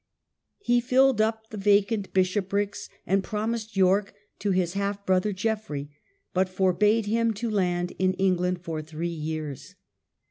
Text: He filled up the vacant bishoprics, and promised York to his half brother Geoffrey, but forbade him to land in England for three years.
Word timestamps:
He 0.57 0.81
filled 0.81 1.21
up 1.21 1.51
the 1.51 1.57
vacant 1.57 2.11
bishoprics, 2.11 2.89
and 3.05 3.23
promised 3.23 3.77
York 3.77 4.15
to 4.39 4.49
his 4.49 4.73
half 4.73 5.05
brother 5.05 5.31
Geoffrey, 5.31 5.91
but 6.33 6.49
forbade 6.49 7.05
him 7.05 7.35
to 7.35 7.51
land 7.51 7.93
in 7.99 8.13
England 8.15 8.61
for 8.63 8.81
three 8.81 9.09
years. 9.09 9.75